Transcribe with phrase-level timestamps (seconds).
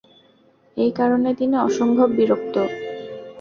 [0.77, 2.55] এই কারণে তিনি অসম্ভব বিরক্ত।